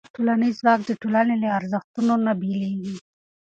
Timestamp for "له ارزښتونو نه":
1.43-2.33